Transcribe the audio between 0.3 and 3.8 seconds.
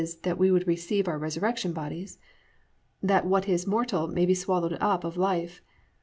we would receive our resurrection bodies) +that what is